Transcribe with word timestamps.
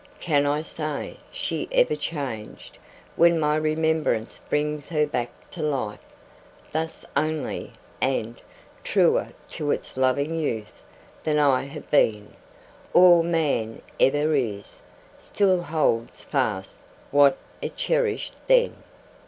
Can 0.19 0.47
I 0.47 0.63
say 0.63 1.17
she 1.31 1.69
ever 1.71 1.95
changed, 1.95 2.79
when 3.15 3.39
my 3.39 3.55
remembrance 3.55 4.39
brings 4.49 4.89
her 4.89 5.05
back 5.05 5.29
to 5.51 5.61
life, 5.61 5.99
thus 6.71 7.05
only; 7.15 7.71
and, 8.01 8.41
truer 8.83 9.27
to 9.51 9.69
its 9.69 9.97
loving 9.97 10.33
youth 10.39 10.81
than 11.23 11.37
I 11.37 11.65
have 11.65 11.87
been, 11.91 12.29
or 12.93 13.23
man 13.23 13.83
ever 13.99 14.33
is, 14.33 14.81
still 15.19 15.61
holds 15.61 16.23
fast 16.23 16.79
what 17.11 17.37
it 17.61 17.77
cherished 17.77 18.35
then? 18.47 18.77